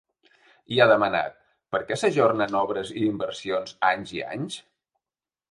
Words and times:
I 0.77 0.79
ha 0.79 0.87
demanat: 0.91 1.35
Per 1.75 1.81
què 1.89 1.97
s’ajornen 2.03 2.57
obres 2.63 2.95
i 2.95 3.05
inversions 3.11 3.77
anys 3.93 4.17
i 4.19 4.27
anys? 4.33 4.59